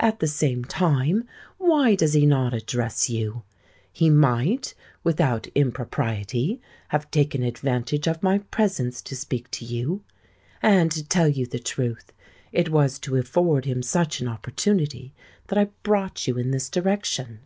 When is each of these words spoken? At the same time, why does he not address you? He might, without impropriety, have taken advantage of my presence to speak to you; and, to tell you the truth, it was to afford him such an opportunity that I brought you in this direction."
At 0.00 0.20
the 0.20 0.26
same 0.26 0.64
time, 0.64 1.28
why 1.58 1.94
does 1.94 2.14
he 2.14 2.24
not 2.24 2.54
address 2.54 3.10
you? 3.10 3.42
He 3.92 4.08
might, 4.08 4.72
without 5.04 5.46
impropriety, 5.54 6.62
have 6.88 7.10
taken 7.10 7.42
advantage 7.42 8.08
of 8.08 8.22
my 8.22 8.38
presence 8.38 9.02
to 9.02 9.14
speak 9.14 9.50
to 9.50 9.66
you; 9.66 10.02
and, 10.62 10.90
to 10.92 11.04
tell 11.06 11.28
you 11.28 11.44
the 11.44 11.58
truth, 11.58 12.14
it 12.50 12.70
was 12.70 12.98
to 13.00 13.16
afford 13.16 13.66
him 13.66 13.82
such 13.82 14.22
an 14.22 14.28
opportunity 14.28 15.12
that 15.48 15.58
I 15.58 15.64
brought 15.82 16.26
you 16.26 16.38
in 16.38 16.50
this 16.50 16.70
direction." 16.70 17.40